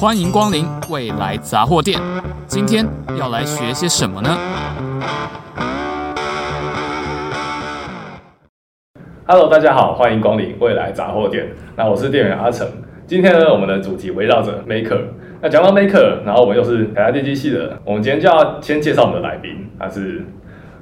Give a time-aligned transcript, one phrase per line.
[0.00, 2.00] 欢迎光临未来杂货店。
[2.46, 2.86] 今天
[3.18, 4.30] 要来学些什么呢
[9.26, 11.48] ？Hello，大家好，欢迎光临未来杂货店。
[11.74, 12.64] 那我是店员阿成。
[13.08, 15.00] 今天呢，我们的主题围绕着 Maker。
[15.40, 20.24] 那讲到 Maker，然后我们又是台大电机系的，我们今天就要先介绍我们的来宾，他是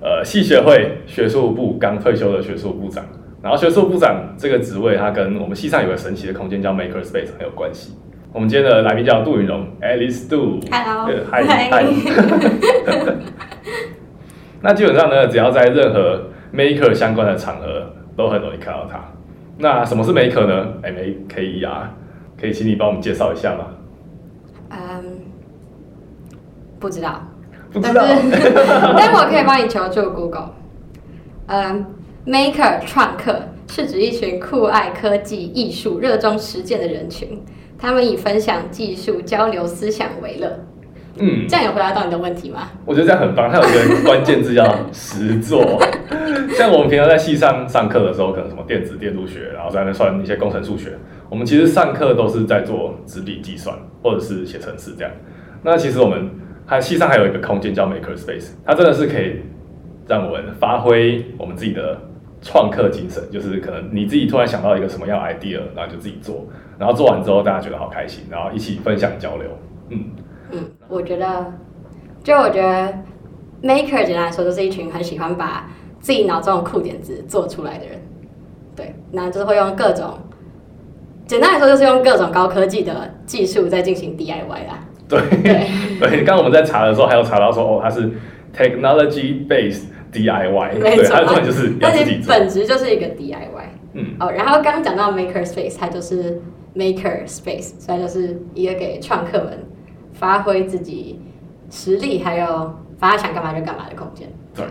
[0.03, 3.03] 呃系学会学术部刚退休的学术部长。
[3.41, 7.97] 然后学术部长这个职位，它跟我们系上有个神奇的空间叫 Maker Space 很有关系。
[8.33, 10.61] 我们今天的来宾叫杜云蓉，Alice Du。
[10.71, 11.85] Hello，Hi，Hi。
[14.61, 16.21] 那基本上呢，只要在任何
[16.53, 19.01] Maker 相关的场合，都很容易看到他。
[19.59, 21.91] 那什么是 Maker 呢？M A K E R，
[22.39, 23.67] 可以请你帮我们介绍一下吗？
[24.71, 25.05] 嗯，um,
[26.79, 27.23] 不知道，
[27.73, 28.05] 不知道，
[28.97, 30.51] 但我可以帮你求助 Google。
[31.47, 31.87] 嗯。
[32.27, 37.41] Maker 创客是指一群酷爱科技、艺术、热衷实践的人群，
[37.79, 40.61] 他们以分享技术、交流思想为乐。
[41.19, 42.69] 嗯，这样有回答到你的问题吗？
[42.85, 43.51] 我觉得这样很棒。
[43.51, 45.81] 它有一个关键字叫实作。
[46.57, 50.93] 像我们平常在系上上课的时候，可能什么电子电路学，然后在那算一些工程数学。
[51.31, 55.11] 我们其实上课都是在做纸笔计算，或者是写程式这样。
[55.63, 56.31] 那其实我们
[56.67, 59.41] 还系上还有一个空间叫 Maker Space，它真的是可以
[60.07, 61.99] 让我们发挥我们自己的。
[62.43, 66.47] 创客精神就是可能你自己突然想到一个什么样 idea，然后就自己做，
[66.79, 69.49] 然后做完之后大家觉得好开心，然后一起分享交流。
[69.91, 70.05] 嗯
[70.53, 71.53] 嗯，我觉得，
[72.23, 72.93] 就我觉得
[73.63, 75.69] ，maker 简单来说就是一群很喜欢把
[76.01, 77.99] 自己脑中的酷点子做出来的人。
[78.75, 80.19] 对，那就是会用各种，
[81.27, 84.85] 简单来说就是用各种高科技的技术在进行 DIY 啦。
[85.09, 85.21] 对
[86.01, 88.11] 对，刚刚我们在查的时候还有查到说，哦，它是
[88.55, 89.83] technology based。
[90.13, 93.67] DIY，没错，它就是要自己做，本质就是一个 DIY。
[93.93, 96.41] 嗯，哦，然后刚刚讲到 Maker Space，它就是
[96.77, 99.67] Maker Space，所以就是一个给创客们
[100.13, 101.19] 发挥自己
[101.71, 104.29] 实力，还有发想干嘛就干嘛的空间。
[104.55, 104.65] 对。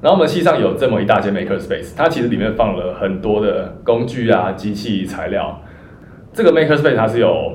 [0.00, 5.60] 然后我们系上有这么一大间 Maker Space，它其实里面放了很多的工具啊、机器、材料。
[6.32, 7.52] 这个 Maker Space 它是有，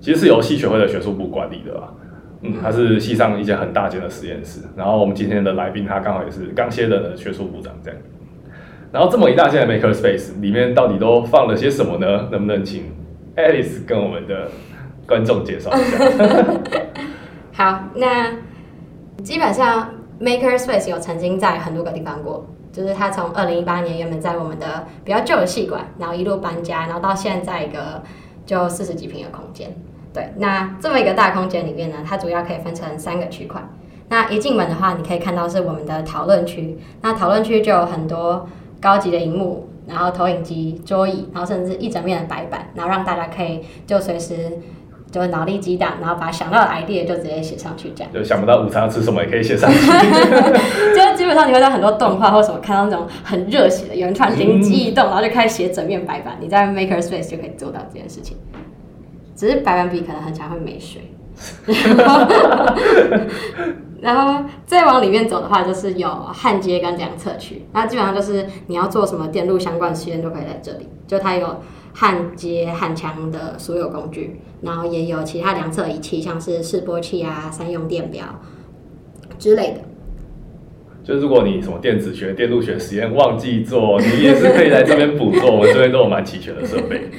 [0.00, 1.94] 其实是由系学会的学术部管理的吧。
[2.42, 7.98] 嗯，它是系上一间很大间的实验室，然后我们今天的来宾他刚好也是刚卸任的学术部长这样。
[8.90, 12.28] 然后这么一大间的 Maker Space 里面到底都放了些什么呢？
[12.32, 12.84] 能不能请
[13.36, 14.48] Alice 跟我们的
[15.06, 15.98] 观众介绍一下？
[17.52, 18.32] 好，那
[19.22, 19.90] 基本上
[20.20, 28.02] Maker Space 有曾经在很多个地方过，就是他从二零一八年原本在我们的比较旧的戏馆，然后一路搬家，然后到现在一个
[28.46, 29.74] 就四十几平的空间。
[30.12, 33.60] 对，那这么一个大空间里面呢，它主要可以分成三个区块。
[34.08, 36.78] 那一进门的话，你可以看到是我们的讨论区。
[37.02, 38.48] 那讨论区就有很多
[38.80, 44.34] 高级的荧幕，然后投影机、桌椅，然后甚至一整面的白板，然后让大家可以就随时
[45.10, 48.12] 就脑力激荡，然后把想到的 idea 就直接写上去，这样。
[48.12, 49.78] 就想不到午餐要吃什么也可以写上去。
[50.96, 56.36] 就基本上你会在很多动画或什么看到那种很热血的，有人突然灵机一动，然后就开始写整面白板。
[56.40, 58.36] 你在 Maker Space 就可以做到这件事情。
[59.36, 61.02] 只是白板笔可能很常会没水，
[64.00, 67.64] 然后再往里面走的话，就是有焊接跟量测区。
[67.72, 70.86] 那基本上就是你要做什么电路相关实验都可以在这里。
[71.06, 71.62] 就它有
[71.94, 78.26] 焊接、焊枪的所有工具，然后也有其他量测仪器，像是示波器啊、三用电表
[79.38, 79.80] 之类的。
[81.02, 85.50] 就如果你什么电子学、电路学实验忘记做，你也是可以来这边补做。
[85.50, 87.10] 我们这边都有蛮齐全的设备，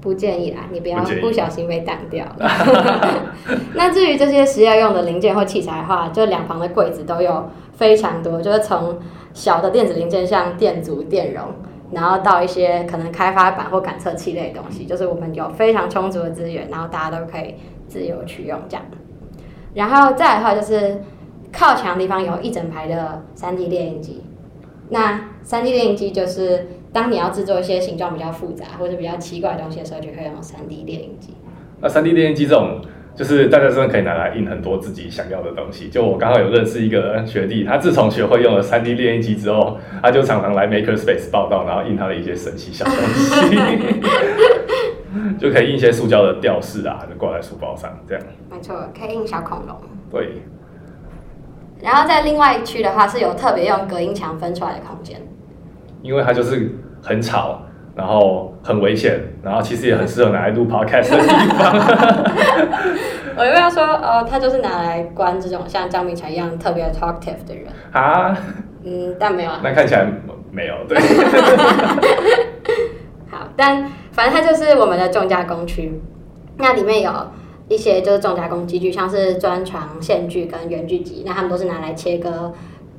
[0.00, 2.50] 不建议啦，你不要不小心被挡掉了。
[3.74, 8.98] 那至于这些实验用的零件或器材的话，就两旁的柜子都有非常多，就是从
[9.34, 11.44] 小的电子零件，像电阻、电容，
[11.92, 17.56] 然后到一些可能开发板或感测器类的东西，就是我们有非常充足的资源，然后大家都可以
[17.86, 18.84] 自由取用这样。
[19.74, 21.02] 然后再来的话，就是
[21.52, 24.24] 靠墙的地方有一整排的 3D 列印机。
[24.88, 26.66] 那 3D 列印机就是。
[26.92, 31.34] 当你要制作一些形状比较复杂或者比较奇怪的东西的时候，就可以用三 D 列印机。
[31.80, 32.80] 那三 D 列印机这种，
[33.14, 35.88] 就是大家真的可以拿来印很多自己想要的东西。
[35.88, 43.58] 就我刚好有认识一个学弟，他自从学会用了三 D 列印机之后，他就常常来 Maker Space 报道，然后印他的一些神奇小东西，
[45.38, 48.22] 就可以印一些塑胶的吊饰啊，就挂在书包上这样。
[48.50, 49.76] 没错，可以印小恐龙。
[50.10, 50.42] 对。
[51.82, 55.18] 然后在另外一区的话，是有特别用隔音墙分出来的空间。
[56.02, 56.70] 因为它就是
[57.02, 57.62] 很吵，
[57.94, 61.26] 然后很危险，然后其实也很适合拿来录 podcast 的地
[61.56, 61.74] 方。
[63.36, 68.36] 我又要说，哦，它就是拿来关这种像张明强一样特别 talkative 的人啊。
[68.84, 69.60] 嗯，但没有啊。
[69.62, 70.06] 那看起来
[70.50, 70.98] 没有，对。
[73.30, 76.00] 好，但反正它就是我们的重加工区。
[76.58, 77.10] 那里面有
[77.68, 82.52] 一些就是重加工机具，像是钻床、线锯跟圆锯机，那他们都是拿来切割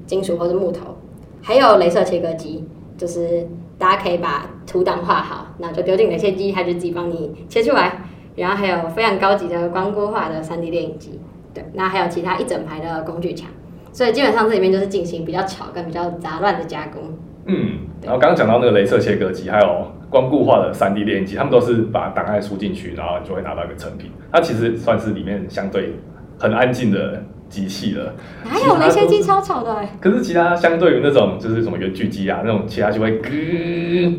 [0.08, 0.98] 金属或是木头。
[1.44, 2.68] 还有镭射切割机，
[3.02, 3.48] 就是
[3.80, 7.94] 大家可以把图档画好，那就丢进镭切机，它就自己帮你切出来。
[8.36, 11.20] 然后还有非常高级的光固化的 3D 列印机，
[11.52, 13.50] 对，那还有其他一整排的工具墙，
[13.92, 17.02] 所以基本上这里面就是进行比较巧跟比较杂乱的加工。
[17.46, 24.12] 嗯，然后刚刚讲到那个镭射切割机，还有光固化的 3D 列印机，他们都是把档案输进去，然后就会拿到一个成品。
[24.32, 25.96] 它其实算是里面相对
[26.38, 28.16] 很安静的机器了。
[28.46, 29.86] 哪有那些机超吵的？
[30.00, 33.30] 可是其他相对于那种就是什么圆锯机啊，那种其他就会咯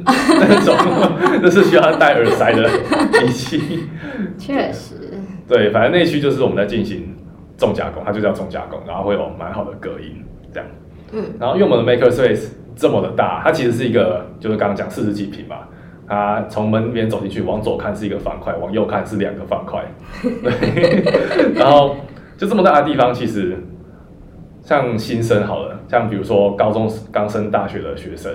[0.05, 0.77] 那种，
[1.43, 2.69] 那是需要戴耳塞的
[3.13, 3.89] 机器。
[4.39, 4.95] 确实。
[5.49, 7.17] 对，反正那区就是我们在进行
[7.57, 10.69] 重加工，它就叫重加工，然后会有蛮好的隔音这样。
[11.13, 11.25] 嗯。
[11.41, 15.67] 然后因为我们的 Makerspace 这么的大，它其实是一个就是刚刚讲四十几平吧，
[16.07, 19.83] 它从门边走进去，往左看是一个方块，往右看是两个方块。
[20.23, 21.55] 对。
[21.59, 21.97] 然后。
[22.43, 23.57] 就这么大的地方，其实
[24.65, 28.33] 像新生好了，像比如说高中刚升大学的学生，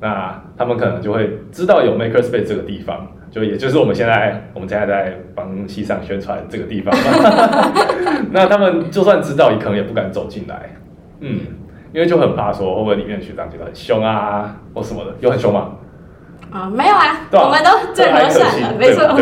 [0.00, 6.94] 那他们可能就会知道有 Makerspace 这个地方，就也就是我们现在我们现在在帮系上宣传这个地方。
[8.32, 10.70] 那他们就算知道，也可能也不敢走进来，
[11.20, 11.40] 嗯，
[11.92, 15.72] 因为就很怕说会不会里面的学长觉得很凶啊，或什么的，有很凶吗？
[16.50, 19.14] 啊，没有啊，我们都最和善了，没错。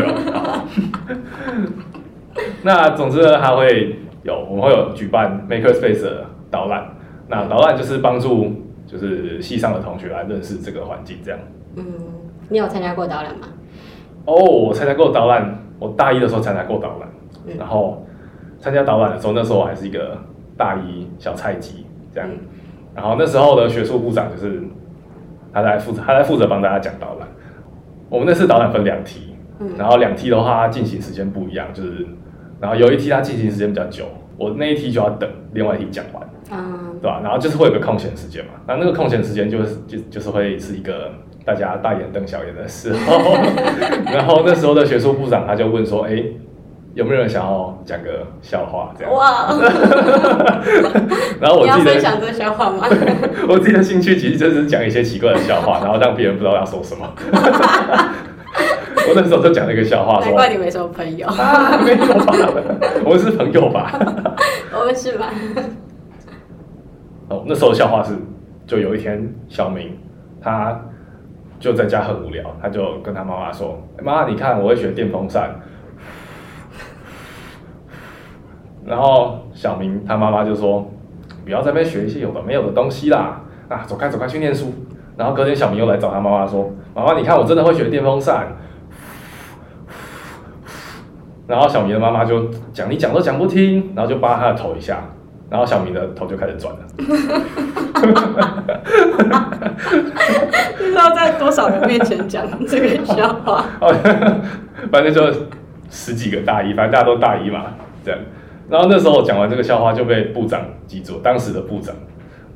[2.63, 3.99] 那总之呢，他会。
[4.31, 6.87] 有，我们会有举办 Makerspace 的导览，
[7.27, 8.53] 那导览就是帮助
[8.87, 11.41] 就是系上的同学来认识这个环境，这样。
[11.75, 11.85] 嗯，
[12.49, 13.49] 你有参加过导览吗？
[14.27, 17.09] 哦，我参加过导览，我大一的时候参加过导览，
[17.47, 18.07] 嗯、然后
[18.61, 20.17] 参加导览的时候，那时候我还是一个
[20.57, 21.85] 大一小菜鸡，
[22.15, 22.29] 这样。
[22.31, 22.39] 嗯、
[22.95, 24.63] 然后那时候的学术部长就是
[25.53, 27.29] 他在负责，他在负责帮大家讲导览。
[28.09, 32.07] 我们那次导览分两梯，嗯、然后两梯的话进行时间不一样，就是。
[32.61, 34.05] 然后有一题它进行时间比较久，
[34.41, 37.21] 我那一题就要等另外一题讲完，嗯，对吧？
[37.23, 41.13] 然后就是会有个空闲时间嘛，那那个空闲时间就是就就是会是一个
[41.45, 43.37] 大家大眼瞪小眼的时候，
[44.11, 46.23] 然后那时候的学术部长他就问说，哎，
[46.95, 49.13] 有没有人想要讲个笑话这样？
[49.13, 49.53] 哇！
[51.39, 52.87] 然后我自己的想这笑话吗？
[53.47, 57.07] 我自己的兴趣其实就是讲一些奇怪的笑话，然后让别人不知道要说什么。
[59.09, 61.27] 我那时候就讲了一个笑话，说，难怪你没什么朋友。
[61.27, 62.35] 啊、没有吧？
[63.05, 63.93] 我们是朋友吧？
[64.79, 65.31] 我们是吧？
[67.29, 68.15] 哦，那时候的笑话是，
[68.67, 69.97] 就有一天，小明
[70.41, 70.81] 他
[71.59, 75.51] 就在家很无聊，他就跟他妈妈说：“妈，你看，我会学电风扇。
[78.85, 80.91] ”然后小明他妈妈就说
[81.45, 84.73] ：“不要在那边学一些有的没有的东西啦，啊，走开走开去念书。”
[85.17, 88.49] 然后隔天小明又来找他妈妈说：“妈妈，你看，我真的会学电风扇。”
[91.51, 95.03] 然后小明的妈妈就讲，你讲都讲不听，然后就扒他的头一下，
[95.51, 96.79] 然后小明的头就开始转了。
[100.79, 103.65] 不知道在多少人面前讲这个笑话？
[104.93, 105.21] 反正就
[105.91, 107.65] 十几个大一，反正大家都大一嘛，
[108.05, 108.21] 这样。
[108.69, 111.93] 然后那时候我讲完这个笑话就被部长记住，当时的部长。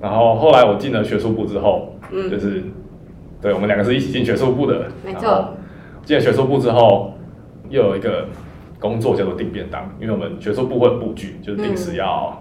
[0.01, 2.63] 然后后来我进了学术部之后，嗯，就是
[3.43, 5.53] 对我们两个是一起进学术部的，没错。
[6.05, 7.13] 进了学术部之后，
[7.69, 8.27] 又有一个。
[8.85, 12.39] 工作叫做订便当，因为我们学术部会布局，就是定时要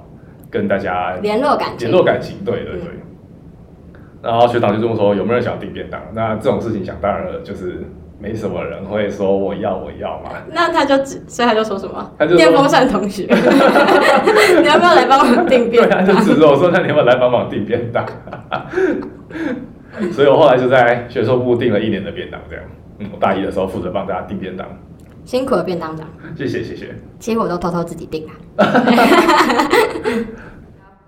[0.52, 2.92] 跟大家联络感情，联络感情，对对对。
[2.92, 3.00] 嗯、
[4.22, 6.02] 然后学长就这么说，有没有人想要订便当？
[6.14, 7.86] 那这种事情想当然了，就是
[8.20, 10.32] 没什么人会说我要我要嘛。
[10.52, 12.12] 那他就只，所以他就说什么？
[12.20, 13.24] 他就电风扇同学，
[14.60, 16.04] 你要不要来帮我订便当？
[16.04, 18.06] 对，他就指着我说：“那你要不要来帮忙订便当？”
[20.12, 22.66] 所以我后来就在学术部订了一年的便当，这样。
[23.00, 24.68] 嗯，我大一的时候负责帮大家订便当。
[25.26, 26.08] 辛苦了，便当长。
[26.36, 26.96] 谢谢谢谢。
[27.20, 28.32] 其实我都偷偷自己订了。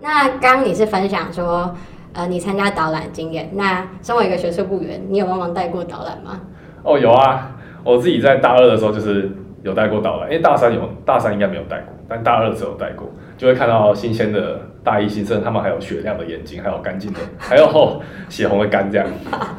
[0.00, 1.74] 那刚你是分享说，
[2.12, 3.50] 呃，你参加导览经验。
[3.54, 6.40] 那身为一个学术部员，你有帮忙带过导览吗？
[6.82, 7.52] 哦，有啊。
[7.84, 9.30] 我自己在大二的时候就是
[9.62, 19.06] 有带过导览，因为大三有，大三应该没有带过，但大二的时候有带过，就会看到新鲜的大一新生，他们还有雪亮的眼睛，还有干净的， 还有血红的肝这样。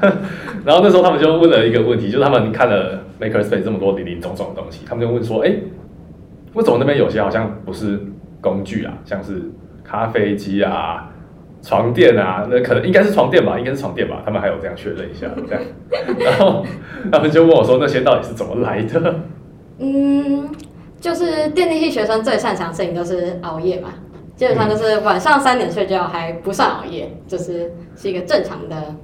[0.65, 3.03] 然后那时候他们就问了一个问题，就是他们看了。
[3.19, 5.63] Makerspace 这么多林林总总的东西，他们就问说：“哎、欸，
[6.53, 7.99] 为什么那边有些好像不是
[8.39, 8.93] 工具啊？
[9.05, 9.41] 像是
[9.83, 11.09] 咖啡机啊、
[11.63, 14.21] 床垫啊，那可能应该是床垫吧，应该是床垫吧？
[14.23, 15.63] 他们还有这样确认一下，这样。
[16.19, 16.63] 然后
[17.11, 19.15] 他们就问我说：那些到底是怎么来的？
[19.79, 20.47] 嗯，
[20.99, 23.89] 就是电力系学生最擅长的事情就是熬夜嘛，
[24.35, 28.95] 基本上就是晚上三点睡觉还不算熬夜，就是是一个正常的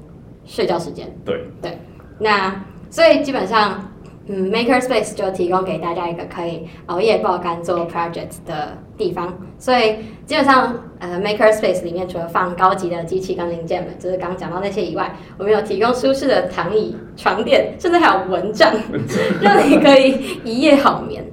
[0.46, 1.08] 睡觉时间。
[1.26, 1.78] 对对，
[2.20, 2.64] 那。
[2.90, 3.92] 所以基本上
[4.28, 9.96] 嗯，Makerspace 就提供给大家一个可以熬夜爆肝做 project 的地方，所以
[10.28, 18.72] 基本上，呃，Makerspace 里面除了放高级的机器跟零件们，就是刚刚讲到那些以外，我们有提供舒适的躺椅、床垫，甚至还有蚊帐，
[19.42, 21.26] 让你可以一夜好眠。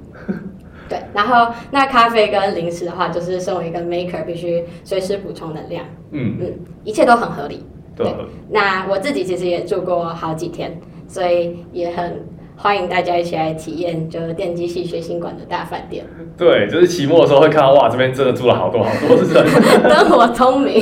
[0.91, 5.85] 对，然后那咖啡跟零食的话，就是身为一个 maker 必须随时补充能量。
[6.11, 7.63] 嗯嗯，一切都很合理。
[7.95, 8.15] 对，对，
[8.49, 12.25] 那我自己其实也住过好几天，所以也很。
[12.57, 16.05] 欢迎大家一起来体验，就是电机系学新馆的大饭店。
[16.37, 19.27] 对，就是期末的时候会看到，哇，这边真的住了好多好多人。
[19.89, 20.79] 灯火通明。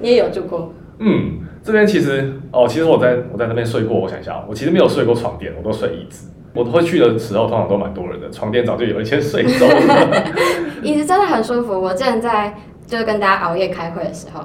[0.00, 0.70] 你也有住过？
[0.98, 3.98] 嗯，这边其实哦，其实我在我在那边睡过。
[3.98, 6.30] 我想想，我其实没有睡过床垫，我都睡椅子。
[6.54, 10.24] 我都会去的时候，通常都蛮多人的，床垫早就有 一些睡走了。
[10.82, 11.80] 椅子真的很舒服。
[11.80, 12.54] 我之前在
[12.86, 14.40] 就是跟大家熬夜开会的时候。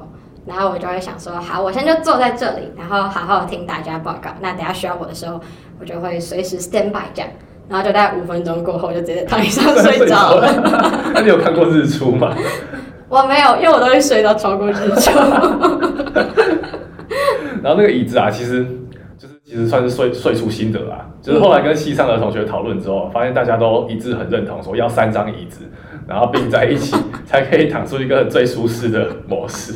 [0.48, 4.30] 然后我就会想说，好，我现在就坐在这里，然后好好听大家报告。
[4.42, 5.42] 那等下需要我的时候，
[5.80, 7.32] 我就会随时 stand by 这样。
[7.68, 11.12] 然后就大概五分钟过后，就直接躺椅上睡着了。
[11.16, 12.32] 那你有看过日出吗？
[13.10, 15.10] 我没有，因为我都会睡到超过日出。
[17.64, 18.70] 然后那个椅子啊，其实就是
[19.56, 21.10] 其实算是睡睡出心得啦。
[21.22, 25.62] 就是后来跟系上的同学讨论之后，发现大家都一致很认同，说要三张椅子。
[26.06, 26.94] 然后并在一起，
[27.26, 29.74] 才可以躺出一个最舒适的模式。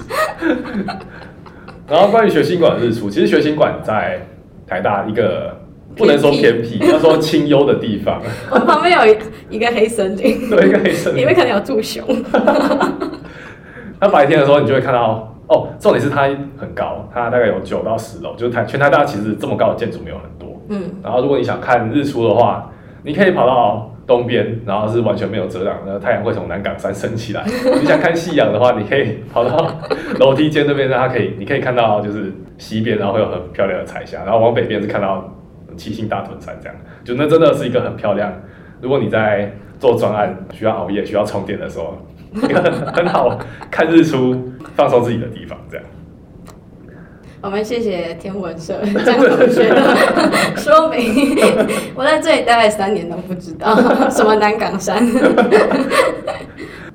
[1.87, 4.19] 然后关于学新馆的日出，其实学新馆在
[4.67, 5.57] 台大一个
[5.95, 8.21] 不能说偏僻，要说清幽的地方。
[8.51, 9.15] 我旁边有
[9.49, 12.05] 一个黑森林， 对，一个黑森林，里面可能有住熊。
[14.01, 16.23] 那白天的时候，你就会看到哦，重点是它
[16.57, 20.61] 很高，它大概有九到十楼，就是台全台大其实这么高的建筑没有很多。
[20.69, 20.83] 嗯。
[21.03, 22.71] 然后如果你想看日出的话，
[23.03, 23.85] 你可以跑到。
[24.09, 27.43] 东边，然后是完全没有遮挡，然后太阳会从南港山升起来。
[27.79, 29.71] 你想看夕阳的话，你可以跑到
[30.19, 35.31] 楼梯间那边，让它可以， 你可以看到就是西边，然后会有很漂亮的彩霞，然后往北边是看到
[35.77, 38.33] 七星大屯山，这样就那真的是一个很漂亮。
[38.81, 41.95] 如果你在做专案需要熬夜、需要充电的时候，
[42.33, 43.37] 一个很很好
[43.71, 45.85] 看日出、放松自己的地方，这样。
[47.41, 49.95] 我们谢谢天文社 江同学的
[50.57, 51.37] 说明，
[51.95, 53.73] 我在这里待了三年都不知道
[54.11, 55.01] 什么南港山。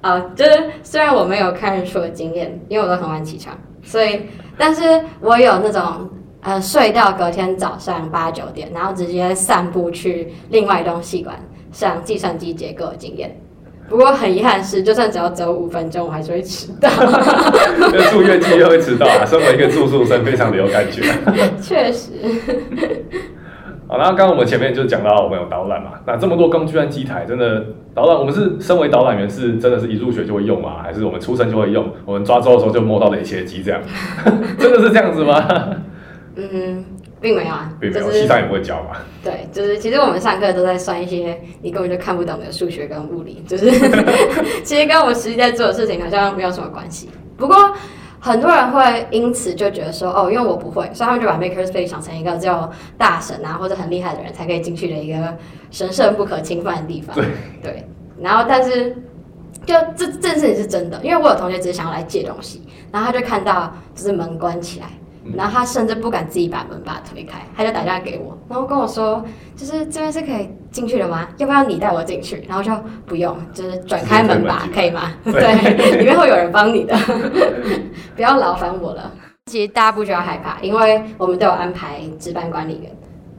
[0.02, 0.50] 啊，就是
[0.82, 4.20] 虽然我没有看日出的经验，因为我都很晚起床，所以，
[4.58, 4.82] 但是
[5.20, 6.10] 我有那种
[6.42, 11.34] 呃睡到隔天早上八九点，然后直接散步去另外一栋系馆
[11.72, 13.34] 上计算机结构的经验。
[13.88, 16.88] 不过很遗憾的是，就算只要走五分钟，我还是会迟到。
[18.10, 19.24] 住院期又会迟到啊！
[19.28, 21.02] 身为一个住宿生，非常的有感觉。
[21.60, 22.10] 确实。
[23.86, 27.62] 好，然后刚刚我们前面就讲到我们有导览嘛，那这么多工具和机台，真的
[27.94, 30.76] 导览，我们是身为导览员，是真的是一入学就会用吗？
[30.82, 31.86] 还是我们出生就会用？
[32.06, 33.80] 我们抓周的时候就摸到了一些机这样？
[34.58, 35.46] 真的是这样子吗？
[36.36, 36.84] 嗯。
[37.24, 38.90] 并没有啊，并没有，系上也不会教嘛。
[39.24, 43.70] 对，就是其实我们上课都在算一些你根本就看不懂的数学跟物理，就是
[44.62, 47.08] 其实跟我们实际在做的事情好像没有什么关系。
[47.38, 47.72] 不过
[48.20, 55.34] 很多人会因此就觉得说，哦，因为我不会，所以他们就把 Makerspace 想成一个只有大神啊或者很厉害的人才可以进去的一个
[55.70, 57.16] 神圣不可侵犯的地方。
[57.16, 57.24] 对，
[57.62, 57.88] 对。
[58.20, 58.90] 然后，但是
[59.64, 62.62] 就这这件事情是真的，因为我有同学只是想要来借东西，
[62.92, 64.86] 然后他就看到就是门关起来。
[65.32, 69.24] 然后他甚至不敢自己把门把它推开，他就打电话给我，然后跟我说，
[69.56, 71.28] 就是这边是可以进去的吗？
[71.38, 72.44] 要不要你带我进去？
[72.48, 72.70] 然后就
[73.06, 75.12] 不用，就是转开门把，可以吗？
[75.24, 76.94] 对， 里面会有人帮你的，
[78.14, 79.10] 不要劳烦我了。
[79.46, 82.90] 其实大家不需要害怕，因为我们都有安排值班管理员。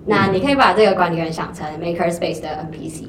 [0.06, 3.08] 那你可以把这个管理员想成 Makerspace 的 NPC。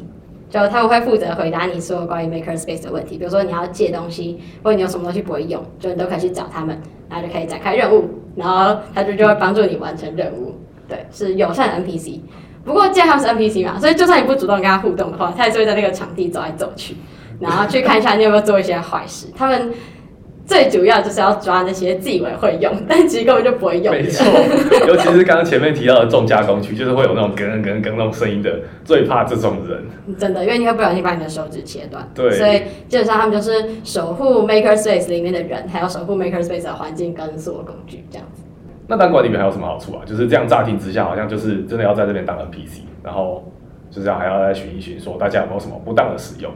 [0.48, 6.80] 就他们会负责回答你所有关于 Makerspace 的问题，比如说你要借东西，或者你有什么东西不会用，就你都可以去找他们，
[7.10, 10.54] 然后就可以展开任务，然后他就就会帮助你完成任务。
[10.88, 12.20] 对，是友善的 NPC。
[12.64, 16.96] 不过既然他们是 NPC 嘛，所以就算你不主动跟他互动的话，他也是会在那个场地走来走去，
[17.40, 19.26] 然后去看一下你有没有做一些坏事。
[19.36, 19.72] 他们。
[20.46, 23.92] 最主要就是要抓那些自以为会用，但其实根本就不会用。
[23.92, 24.24] 没错，
[24.86, 29.84] 尤其是刚刚前面提到的重加工区，就是会有那种咯咯咯那种声音的，最怕这种人。
[30.16, 32.08] 真的，因为你会不小心把你的手指切断。
[32.14, 32.30] 对。
[32.30, 38.44] 所以基本上他们就是守护 Makerspace 里面的人，还有守护 Makerspace 的环境跟所有工具这样子。
[38.86, 40.02] 那当管理员还有什么好处啊？
[40.06, 43.42] 就是这样乍听之下，好像就是真的要在这边当 NPC，然后
[43.90, 46.52] 就是要还要再寻一寻，说大家有没有什么不当的使用。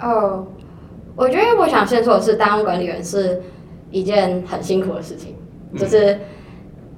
[0.00, 0.46] 哦。
[1.16, 3.40] 我觉得我想先说的是，当管理员是
[3.90, 5.36] 一件很辛苦的事情。
[5.76, 6.18] 就是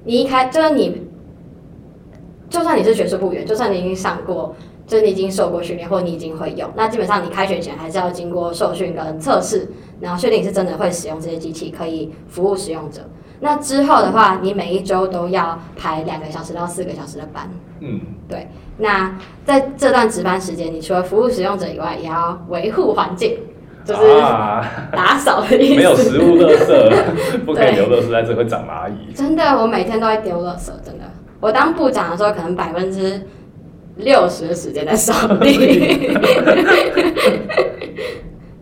[0.03, 1.01] 你一开，就是你，
[2.49, 4.55] 就算你是学术部员，就算你已经上过，
[4.85, 9.67] 就是你已经受过训练，或你已经会用，那基本上你开学前还是要经过受训跟测试，
[9.99, 13.01] 然后确定你是真的会使用这些机器，可以服务使用者。
[13.39, 17.49] 那之后的话，你每一周都要排两个小时到四个小时的班。
[17.81, 18.47] 嗯，对。
[18.77, 23.37] 那在这段值班时间，你除了服务使用者以外，也要维护环境，
[23.87, 24.01] 就是
[24.91, 25.75] 打扫的意思。
[25.75, 26.67] 没有食物垃圾，
[27.45, 29.13] 不可以留垃圾在这会长蚂蚁。
[29.13, 31.05] 真的，我每天都会丢垃圾，真的。
[31.39, 33.21] 我当部长的时候，可能百分之
[33.95, 35.57] 六十的时间在扫地。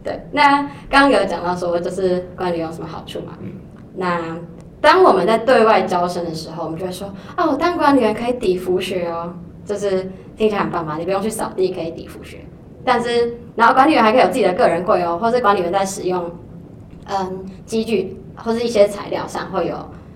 [0.03, 3.33] 对，那刚刚有讲到说，就是管理员有什么好处嘛？
[3.41, 3.51] 嗯，
[3.95, 4.37] 那
[4.79, 9.33] 当我们在对外招生的时候，我们就会说，哦，当管理员可以抵服学哦，
[9.65, 12.37] 就是听起来很棒嘛，你不用去扫地，可以抵服学。
[12.83, 16.31] 但是，然后管理员还可以有自己的个人柜哦，或是管理员在使用
[17.07, 19.75] 嗯机具或是一些材料上会有。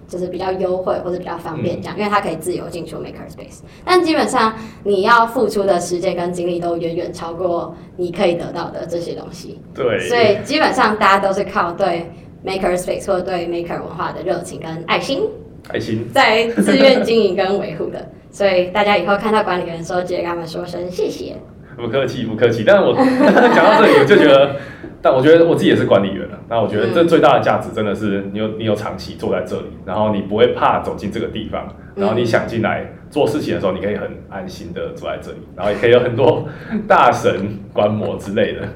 [0.09, 9.61] 就是比较优惠或者比较方便这样，因为它可以自由进出 Makerspace，但基本上你要付出的时间跟精力都远远超过你可以得到的这些东西。
[9.71, 12.11] 对，所以基本上大家都是靠对
[12.43, 15.21] Makerspace 或者对 Maker 文化的热情跟爱心，
[15.67, 18.03] 爱心在自愿经营跟维护的。
[18.31, 21.35] 所以大家以后看到管理员的时候，记得跟他们说声谢谢。
[21.79, 22.63] 不客气，不客气。
[22.65, 22.93] 但是我
[23.55, 24.55] 讲到这里，我就觉得。
[25.01, 36.45] 但我觉得我自己也是管理员了，那我觉得这最大的价值真的是你有你有长期坐在这里，然后你不会怕走进这个地方，然后你想进来做事情的时候，你可以很安心的坐在这里，然后也可以有很多
[36.85, 37.31] 大神
[37.71, 38.67] 观摩之类的，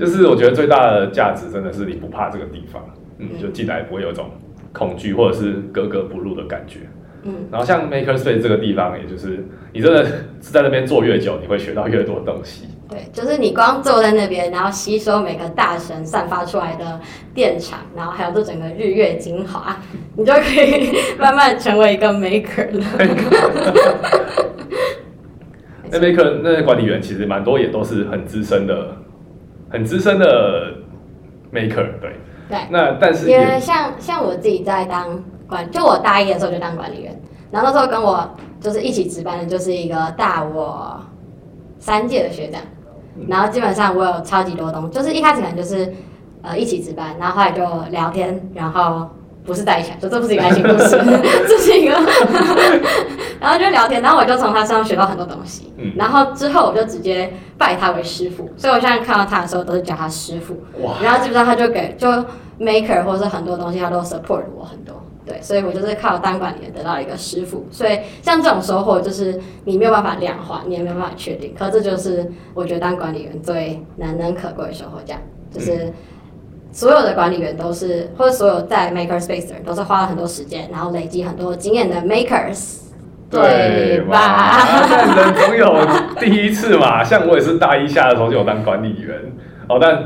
[0.00, 2.82] 就是我觉得最大的价值真的是你不怕这个地方，
[3.18, 4.30] 嗯，就进来不会有一种
[4.72, 6.80] 恐惧或者是格格不入的感觉，
[7.24, 12.66] 嗯，然后像 Makerspace 这个地方，也就是你真的是在那边坐越久，你会学到越多东西。
[12.88, 17.00] 对，就是你光坐在那边，然后吸收每个大神散发出来的
[17.32, 19.76] 电场，然后还有这整个日月精华，
[20.16, 22.84] 你就可以 慢慢成为一个 maker 了。
[25.90, 28.96] 那 maker 那些管理员其实蛮多，也都是很资深的，
[29.70, 30.74] 很资深的
[31.52, 31.86] maker。
[32.00, 32.16] 对，
[32.48, 32.58] 对。
[32.70, 38.28] 那但是也像像我自己在当管，就我大一的时候就当管理员，然后那时候跟我
[38.60, 40.98] 就是一起值班的，就是一个大我
[41.78, 42.60] 三届的学长。
[43.28, 45.92] 然后基本上我有超级多东西，就是一开始可能就是
[46.40, 49.06] 呃一起值班，然后后来就聊天，然后
[49.44, 50.96] 不是在一起，就这不是一个爱情故事，
[51.46, 51.92] 这是一个，
[53.38, 60.56] 然后就聊天，然后我就从他身上学到很多东西，然后之后我就直接拜他为师傅，所以我现在看到他的时候都是叫他师傅，
[61.02, 62.08] 然后基本上他就给就
[62.58, 64.94] maker 或者是很多东西他都 support 我很多。
[65.24, 71.54] 对，所以我就是靠当管理员得到一个师傅，所以像这种收获，就是你没有办法量化，你也没有办法确定。
[71.56, 75.92] 可这就是我觉得当管理员最难能可贵的收获，这样就是
[76.72, 82.80] 所有的管理员都是，或者所有在 Makerspace 的人都是花了很多时间，然后累积很多经验的 Makers，
[83.30, 84.58] 对吧？
[84.90, 85.86] 但人总有
[86.18, 89.16] 第一次嘛，像我也是大一下的时候就有当管理员，
[89.68, 90.02] 哦，但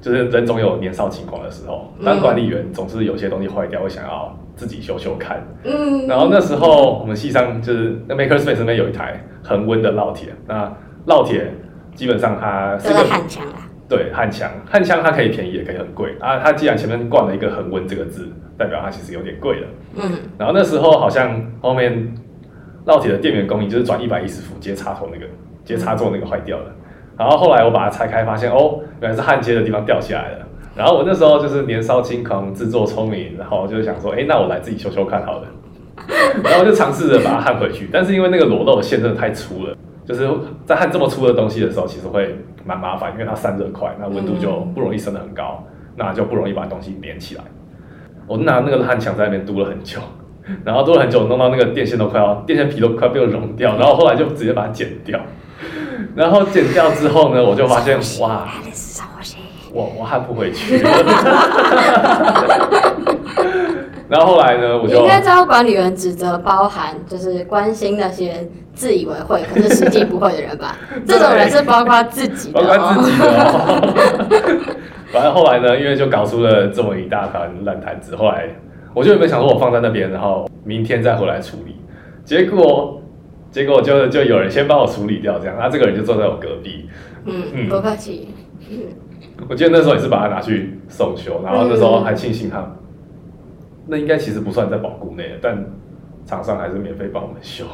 [0.00, 4.36] 就是人总有年少轻狂的时候，当管理员总是有些东西坏掉，会想要。
[4.56, 10.74] 自己修修看，嗯，然后那时候我们系上就是那 Makerspace 那边有一台恒温的烙铁，那
[11.06, 11.52] 烙铁
[11.94, 16.38] 基本上它是个焊枪啊，对，焊枪，焊枪它可以便宜也可以很贵啊。
[16.38, 20.10] 它既然前面挂了一个恒温这个字，代表它其实有点贵了，嗯。
[20.38, 22.14] 然后那时候好像后面
[22.86, 25.26] 烙铁的电源供应就是转一百一十伏接插头那个
[25.64, 26.72] 接插座那个坏掉了，
[27.18, 30.46] 然后后来我把它拆开发现哦，原来是焊接的地方掉下来了。
[30.76, 35.48] 然后我那时候就是年少轻狂、自作聪明，然后就想说，哎，那我来自己修修看好了。
[36.44, 40.28] 然后我就尝试着把它焊回去，但是因为那个裸露的线真的太粗了，就是
[40.66, 45.64] 在焊这么粗的东西的时候，其实会蛮麻烦，因为它散热快，那温度就不容易升得很高，
[45.96, 47.42] 那就不容易把东西连起来。
[48.26, 49.98] 我拿那个焊枪在那边嘟了很久，
[50.62, 55.18] 然后嘟了很久，弄到那个电线都快要电线皮都快被我融掉，然后后来就直接把它剪掉。
[56.14, 58.46] 然后剪掉之后呢，我就发现哇。
[59.76, 60.78] 我我还不回去，
[64.08, 70.78] 然后后来呢，我就应该知道管理员职责包含就是关心那些自以为会可是实际不会的人吧？
[71.06, 74.74] 这种人是包括自己的，包括自己的、哦。
[75.12, 78.48] 反正后来呢，因为就搞出了这么一大团烂摊子，后来
[78.94, 81.76] 我就有没有想说我放在那边，然后明天再回来处理？
[82.24, 83.02] 结果
[83.50, 86.88] 结果就就有人先帮我处理掉，这样，那这个人就坐在我隔壁。
[87.26, 88.28] 嗯嗯，不客气。
[88.70, 88.78] 嗯
[89.48, 92.76] 我记得那时候也是把它拿去送修，然后那时候还庆幸他，嗯、
[93.86, 95.56] 那应该其实不算在保固内，但
[96.24, 97.64] 厂商还是免费帮我们修。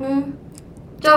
[0.00, 0.32] 嗯，
[1.00, 1.10] 就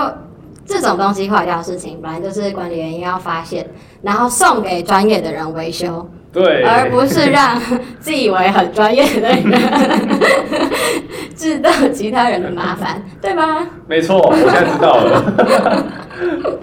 [0.64, 3.68] 这种东西坏掉的事情，本来就是管理员应该要发现，
[4.00, 7.60] 然后送给专业的人维修，对，而不是让
[8.00, 9.44] 自以为很专业的人
[11.36, 13.68] 制造其他人的麻烦，对吗？
[13.86, 15.86] 没错，我现在知道了。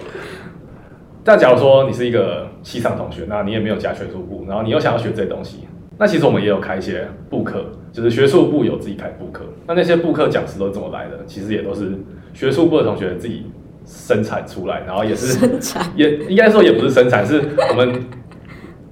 [1.22, 9.44] 但假如说你是一个西上同学，那你也没有加学术部，然后你又想要学这些东西，那其实我们也有开一些部课，就是学术部有自己开部课。
[9.66, 11.20] 那那些部课讲师都怎么来的？
[11.26, 11.92] 其实也都是
[12.32, 13.46] 学术部的同学自己
[13.84, 18.02] 生产出来，然后也是生产，也应该说也不是生产，是我们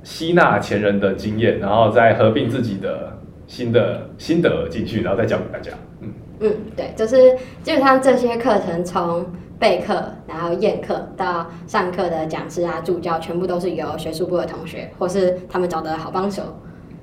[0.02, 5.72] 吸纳前人的经验，然后再合并自己的新的心得进去，然后再教给大家。
[6.02, 6.08] 嗯
[6.40, 9.26] 嗯，对，就是基本上这些课程从
[9.58, 16.42] 备课，然后验课到上课的讲师啊、助教，全部都是由学术部的同学或是他们找的好帮手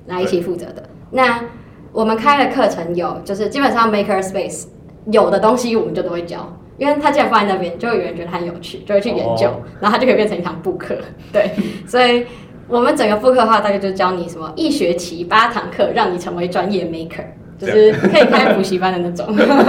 [0.06, 0.82] 来一起负责的。
[1.10, 1.44] 那
[1.92, 4.66] 我们开的课程有，就是基本上 Maker Space
[5.10, 10.96] 有的东西我们就都会教，因为他既然放在那边，就会有人觉得它很有趣，就会去研究，哦、然后它就可以变成一堂布课。
[11.32, 11.50] 对，
[11.86, 12.26] 所以
[12.68, 17.24] 我们整个部课的话，大概就教你什么一学期八堂课，让你成为专业 Maker。
[17.58, 19.26] 就是可以开补习班的那种，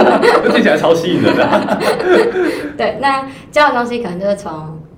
[0.52, 1.78] 听起来超吸引人的。
[2.76, 4.52] 对，那教的东西可能就是从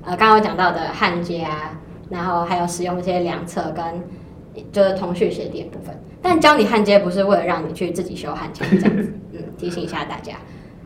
[0.04, 1.78] 呃刚刚我讲到的焊接啊，
[2.10, 3.84] 然后还有使用一些量测跟
[4.72, 5.96] 就是通讯协定的部分。
[6.22, 10.34] 但教你焊接不是为了让你去自己修焊接这样子，嗯，提醒一下大家。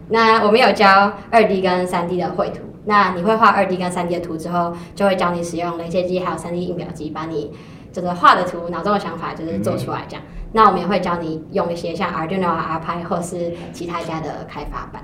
[0.08, 7.50] 那我们有教二 D 跟三 D 的绘图，那你会画二 D 跟三 D 的图之后，就会教你使用雷切机还有三 D 印表机，把你
[7.90, 10.22] 就是画的图、脑中的想法就是做出来这样。
[10.24, 15.02] 嗯那我们也会教你用一些像 Arduino 啊、RPi 或是其他家的开发板。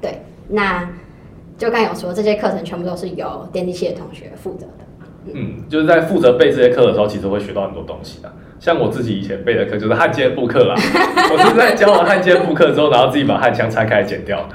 [0.00, 0.88] 对，那
[1.58, 4.84] 就刚有说这些课程全部都是由电机系的同学负责的。
[5.26, 8.32] 嗯，嗯就是在负责背这些课的时候，其实会学到很多东西的。
[8.60, 10.74] 像我自己以前背的课就是焊接布课啦，
[11.32, 14.48] 我是在教完焊接布课之后，然后自己把焊枪拆开剪掉。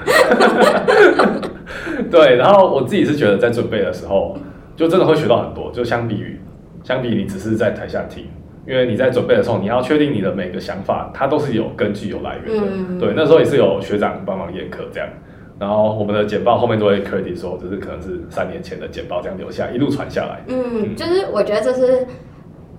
[2.10, 4.38] 对，然后我自己是觉得在准备的时候，
[4.74, 5.70] 就真的会学到很多。
[5.72, 6.40] 就相比于，
[6.82, 8.24] 相比你只是在台下听。
[8.66, 12.68] 因为你在准备的时候，你要确定你的每个想法，它都是有根据、有来源的。
[12.68, 15.08] 嗯、对，那时候也是有学长帮忙验课这样，
[15.58, 20.42] 然后我们的简报后面都会 credit 说，就是可能是三年前的简报这样留下，一路传下来。
[20.48, 22.06] 嗯，嗯就是我觉得这是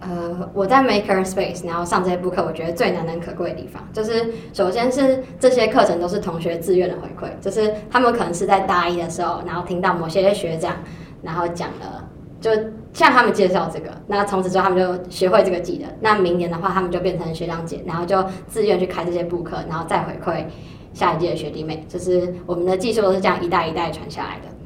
[0.01, 10.75] 呃我在 Maker Space 然后上这些部课，我觉得最难能可贵的地方，就是首先是这些课程都是同学自愿的回馈，就是他们可能是在大一的时候，然后听到某些学长
[11.23, 12.06] 然后讲了。
[12.39, 12.51] 就
[12.93, 15.89] 向他们介绍这个，那从此之后他们就学会这个技能。
[15.99, 20.45] 那明年的话，他们就变成学长姐，然后就自愿去开这些布课，然后再回馈
[20.93, 21.85] 下一届的学弟妹。
[21.87, 24.56] 就是我们的技术都是这样一代一代传下来的。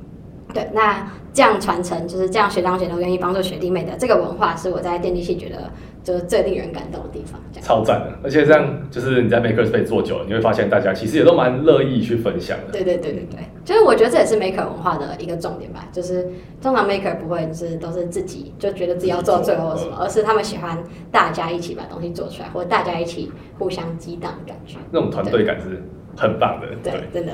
[0.54, 5.72] 对，那这样传承就是这样，学长姐都愿意帮助学弟妹的这个文化，是我在电力系觉得
[6.04, 7.40] 就是最令人感动的地方。
[7.62, 12.72] 超赞的，而且这样就是你在 Makerspace 做久了，你会发现大家其实也都蛮乐意去分享的。
[12.72, 15.88] 对对对对对，就是我觉得这也是 Maker 文化的一个重点吧。
[15.92, 16.28] 就是
[16.62, 20.78] 通常 Maker 不会就是都是自己就觉得自己要做最后什么，而是他们喜欢
[21.12, 24.78] 大家一起把东西做出来，或者大家一起互相激荡的感觉。
[24.92, 25.84] 那种团队感是
[26.18, 26.68] 很棒的。
[26.84, 27.34] 对，对真的。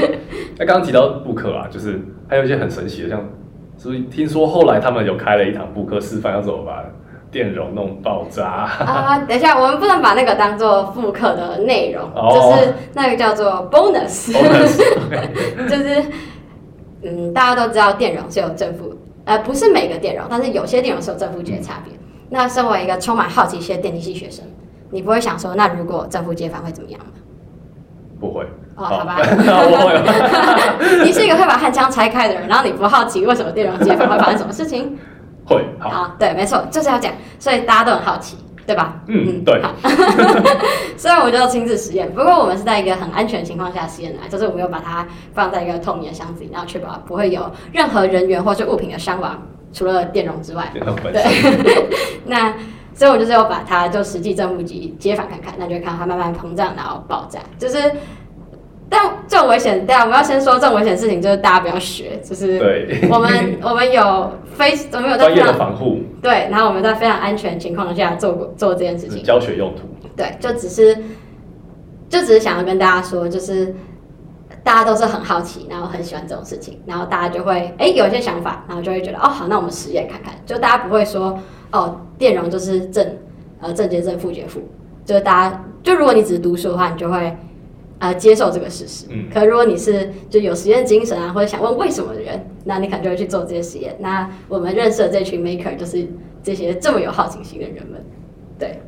[0.58, 3.28] 那刚刚提到部课啊，就是还有一些很神奇的，像
[3.76, 6.84] 所以听说后来他们有开了一堂部课，示范要怎么把
[7.30, 9.18] 电容弄爆炸啊！
[9.20, 14.32] 等一下，我们不能把那个当做副课的内容，哦、就是那个叫做 bonus.
[15.68, 16.04] 就是
[17.02, 18.92] 嗯，大家都知道电容是有正负，
[19.24, 21.94] 呃，不是每个电容，但是有些电容是有正负极的差别。
[21.94, 21.98] 嗯、
[22.30, 24.44] 那身为一个充满好奇心的电机系学生，
[24.90, 27.12] 你不会想说，那如果正负接反会怎么样吗？
[28.20, 28.44] 不会
[28.76, 31.04] 哦，好吧， 我会。
[31.04, 34.98] 你是一个会把焊枪拆开的人，然后你不好奇为什么电容接反会发生什么事情？
[35.46, 38.94] 会好，好，对，没错，就是要讲，所以大家都很好奇，对吧？
[39.08, 39.60] 嗯嗯，对。
[39.62, 39.72] 好
[40.96, 50.70] 所以我就亲自实验，不过我们是在一个很安全的情况下实验的，就是我们有把它放在一个透明的箱子里，然后确保不会有任何人员或是物品的伤亡，除了电容之外。
[51.12, 51.22] 对。
[52.26, 52.52] 那
[52.94, 57.78] 所以我就是要把它就实际正负极接反看看，那就看它慢慢膨胀，然后爆炸，就是。
[58.92, 62.58] 但这种危险，对啊，我们要先说这种危险的事情，就是大家不要学，就是
[63.08, 69.82] 我们对我们有非我们有在专业的防护，对，然后我们在非常安全情况下做过做这件事情，教学用途，
[70.16, 70.92] 对，就只是
[72.08, 73.72] 就只是想要跟大家说，就是
[74.64, 81.38] 大家都是很好奇，然后很喜欢这种事情，然后大家就会哎有一些想法，然后就会觉得哦好，那我们实验看看，就大家不会说
[81.72, 83.06] 哦电容就是正
[83.60, 84.60] 呃正接正负接负，
[85.04, 87.36] 就是大家就如果你只是读书的话，你就会。
[88.02, 89.04] 呃，接受这个事实。
[89.10, 89.26] 嗯。
[89.30, 93.94] 可如果你是就有实验精神啊，或者想问为什么的人，那你可能就会去做这些实验。
[93.98, 96.08] 那我们认识的这群 maker 就是
[96.42, 98.02] 这些这么有好奇心的人们。
[98.58, 98.80] 对。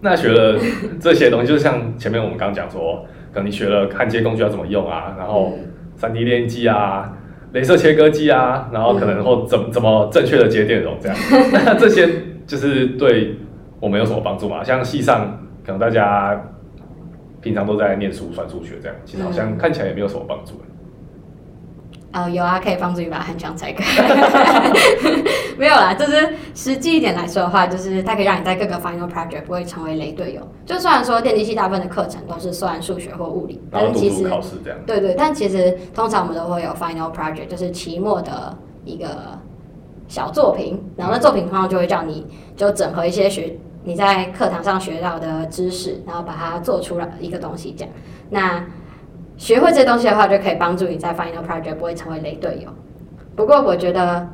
[0.00, 0.60] 那学了
[1.00, 5.54] 这些东西，就像前面我们刚刚讲说，可能你学了焊接工具要怎么用啊，然后
[5.96, 7.18] 三 D 列印机啊，
[7.58, 11.16] 镭射切割机啊，然后可能或怎么怎么正确的接电容这样。
[11.64, 12.08] 那这些
[12.46, 13.34] 就是对
[13.80, 14.62] 我们有什么帮助吗？
[14.62, 16.40] 像系上可能大家。
[17.42, 20.54] 平常都在念书、算数学，这样其实好像看起来也没有什么帮助。
[22.12, 23.84] 呃，有啊，可以帮助你把很强拆开。
[25.58, 30.40] 没有啦，就是实际一点来说的话，就是它可以让你在各个 final project 不会成为雷队友。
[30.64, 34.28] 就虽然说电机系大部分的课程都是算数学或物理，但是其实
[34.86, 39.38] 对对，但其实通常我们都会有 final project，就是期末的一个
[40.08, 47.92] 小作品，然后那作品通常就会叫你就整合一些学你在课堂上学到的知识，然后把它做出来一个东西这样。
[48.30, 48.64] 那
[49.36, 52.70] 学会这些东西的话，就可以帮助你在 final project 不会成为雷队友。
[53.34, 54.26] 不过，我觉得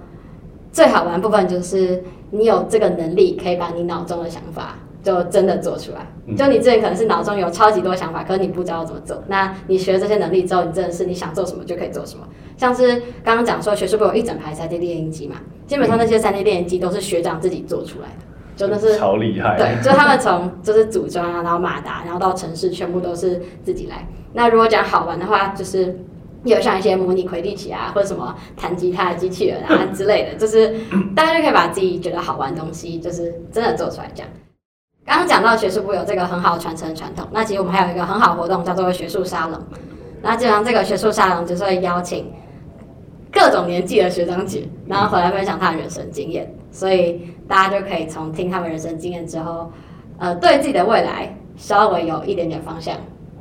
[0.71, 6.07] 最好玩的部分就是你有这个能力，可以把你脑中的想法就真的做出来。
[6.37, 9.21] 就你之前可能是脑中有超级多想法，可是你不知道怎么做。
[9.27, 12.25] 那你学了这些能力之后，你真的是你想做什么就可以做什么。
[12.57, 15.35] 像是刚刚讲说，学术部有一整排 3D 列印机嘛，
[15.67, 18.25] 基本上那些 3D 列印机都是学长自己做出来的。
[18.55, 24.07] 真的是超厉害，对，就他们从就是组装啊，然后马达，然后到城市，全部都是自己来。
[24.33, 25.99] 那如果讲好玩的话，就是
[26.45, 30.75] 有像一些模拟魁地奇啊，或者什么弹吉他的机器人啊 之类的，就是
[31.15, 34.11] 大家就可以把自己觉得好玩的东西，就是真的做出来。
[34.15, 34.31] 这样，
[35.05, 39.59] 刚刚讲到学术部有这个很好传承的传统，那其实我们还有一个很好活动叫做学术沙龙。
[40.23, 42.33] 那基本上这个学术沙龙就是会邀请
[43.33, 49.71] 各种年纪的学长姐，然后回来分享他的人生经验，所以大家就可以从听他们人生经验之后，
[50.19, 52.95] 呃，对自己的未来稍微有一点点方向，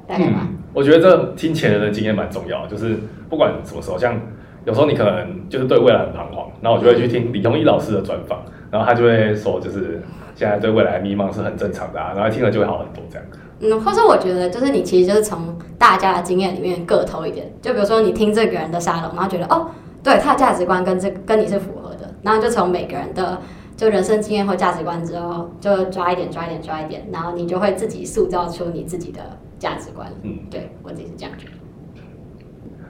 [0.08, 0.40] 大概吧。
[0.42, 2.98] 嗯，我觉得这听前人的经验蛮重要，就是
[3.30, 4.20] 不管什么时候，像
[4.66, 10.02] 有时候你可能就是对未来很彷徨，然后我就会去听李弘毅老师的专访，然后他就会说，就是
[10.36, 13.26] 现在对未来迷茫是很正常的啊，然后听了就会好很多这样。
[13.60, 19.68] 嗯，或者我觉得就是你其实就是从大家的经验里面各偷一点，就比如说你听这个人的沙龙，然后觉得哦，
[20.04, 23.40] 对，他的价值观跟这跟你是符合的，然后就从每个人的
[23.82, 29.20] 就人生经验或价值观之后，就抓一点抓一点抓一点，然后你就会自己塑造出你自己的
[29.58, 30.08] 价值观。
[30.22, 31.54] 嗯，对我自己是这样觉得。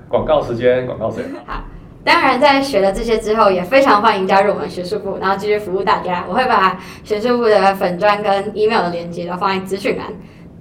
[0.10, 1.28] 广告时间，广告时间。
[1.46, 1.64] 好，
[2.04, 6.26] 当然在学了这些之后，也非常欢迎加入我们学术部，然后继续服务大家。
[6.28, 10.08] 我会把学术部的粉砖跟 email 的连接都放在资讯栏。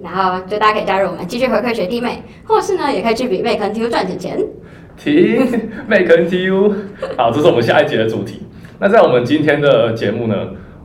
[0.01, 4.39] 然后就大家可以加入我们，继续回馈学弟妹，或是呢，也可以去比 Make NTU 赚点钱。
[4.97, 6.73] 停，Make NTU，
[7.19, 8.47] 好，这是我们下一节的主题。
[8.83, 10.35] 那在我们今天的节目呢，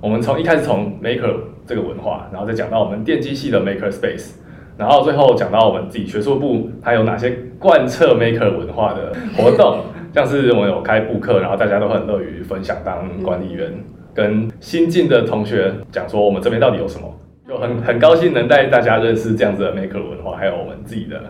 [0.01, 1.33] 我们从一开始从 Maker
[1.65, 4.31] 这个文化，然后再讲到我们电机系的 Maker Space，
[4.77, 9.79] 然后最后讲到我们自己学术部还有哪些贯彻 Maker 文化的活动，
[10.13, 17.09] 像是我们有开布课，然后大家都很乐于分享当管理员，嗯、跟新进的同学讲说我们这边到底有什么。
[17.47, 21.21] 就很很高兴能带大家认识这样子的 Maker 文化，还有我们自己的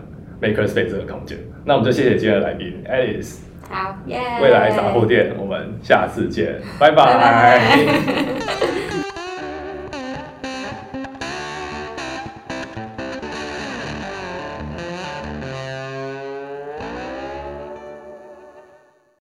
[0.42, 1.38] Maker Space 这个空间。
[1.64, 3.45] 那我们就谢谢今天的来宾 Alice。
[3.68, 4.20] 好，耶！
[4.40, 8.55] 未来杂货店，我们下次见，拜拜。